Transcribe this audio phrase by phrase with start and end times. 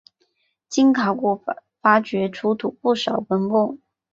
[0.67, 1.39] 经考古
[1.79, 3.77] 发掘出土不少文物。